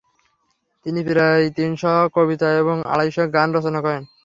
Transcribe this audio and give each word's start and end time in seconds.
তিনি 0.85 0.99
প্রায় 1.07 1.45
তিনশ'কবিতা 1.57 2.49
এবং 2.61 2.75
আড়াইশ'গান 2.85 3.47
রচনা 3.53 3.79
করেন। 3.85 4.03